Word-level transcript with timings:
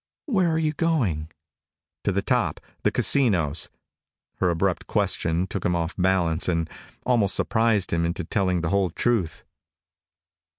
"Where 0.25 0.49
are 0.49 0.57
you 0.57 0.73
going?" 0.73 1.29
"To 2.05 2.11
the 2.11 2.23
top 2.23 2.59
the 2.81 2.89
casinos." 2.89 3.69
Her 4.37 4.49
abrupt 4.49 4.87
question 4.87 5.45
took 5.45 5.63
him 5.63 5.75
off 5.75 5.93
balance 5.95 6.47
and 6.47 6.67
almost 7.05 7.35
surprised 7.35 7.93
him 7.93 8.03
into 8.03 8.23
telling 8.23 8.61
the 8.61 8.69
whole 8.69 8.89
truth. 8.89 9.43